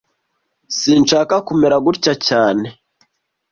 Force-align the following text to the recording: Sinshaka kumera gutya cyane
Sinshaka 0.77 1.35
kumera 1.47 1.77
gutya 1.85 2.13
cyane 2.27 2.67